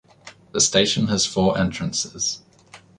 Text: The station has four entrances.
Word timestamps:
The 0.51 0.59
station 0.61 1.09
has 1.09 1.27
four 1.27 1.55
entrances. 1.59 2.41